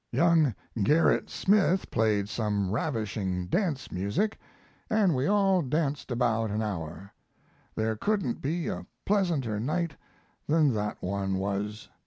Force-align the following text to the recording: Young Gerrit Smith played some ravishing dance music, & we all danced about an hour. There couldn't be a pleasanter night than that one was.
Young 0.11 0.55
Gerrit 0.81 1.29
Smith 1.29 1.91
played 1.91 2.27
some 2.27 2.71
ravishing 2.71 3.45
dance 3.45 3.91
music, 3.91 4.39
& 4.75 4.89
we 4.89 5.27
all 5.27 5.61
danced 5.61 6.09
about 6.09 6.49
an 6.49 6.63
hour. 6.63 7.13
There 7.75 7.95
couldn't 7.97 8.41
be 8.41 8.67
a 8.67 8.87
pleasanter 9.05 9.59
night 9.59 9.95
than 10.47 10.73
that 10.73 10.97
one 11.03 11.35
was. 11.37 11.87